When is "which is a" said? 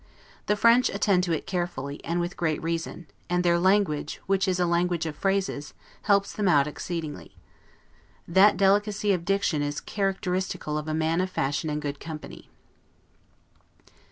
4.25-4.65